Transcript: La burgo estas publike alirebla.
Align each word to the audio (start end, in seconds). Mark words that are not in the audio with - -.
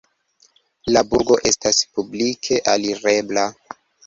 La 0.95 1.03
burgo 1.11 1.37
estas 1.49 1.83
publike 1.99 2.59
alirebla. 2.75 3.47